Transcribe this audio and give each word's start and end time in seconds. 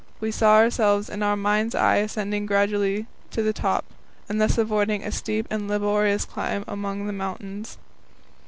We 0.19 0.31
saw 0.31 0.55
ourselves 0.55 1.11
in 1.11 1.21
our 1.21 1.35
mind's 1.37 1.75
eye 1.75 1.97
ascending 1.97 2.47
gradually 2.47 3.05
to 3.29 3.43
the 3.43 3.53
top, 3.53 3.85
and 4.27 4.41
thus 4.41 4.57
avoiding 4.57 5.03
a 5.03 5.11
steep 5.11 5.45
and 5.51 5.67
laborious 5.67 6.25
climb 6.25 6.63
among 6.67 7.05
the 7.05 7.13
mountains. 7.13 7.77